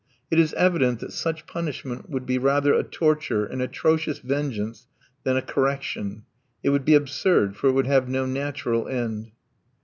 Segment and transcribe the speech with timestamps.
[0.31, 4.87] It is evident that such punishment would be rather a torture, an atrocious vengeance,
[5.23, 6.23] than a correction.
[6.63, 9.29] It would be absurd, for it would have no natural end.